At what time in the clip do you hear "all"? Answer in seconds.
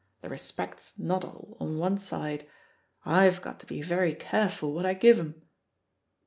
1.23-1.57